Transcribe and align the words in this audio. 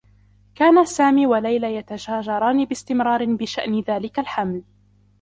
كانا 0.55 0.83
سامي 0.83 1.27
و 1.27 1.35
ليلى 1.35 1.75
يتشاجران 1.75 2.65
باستمرار 2.65 3.25
بشأن 3.25 3.79
ذلك 3.81 4.19
الحمل. 4.19 4.63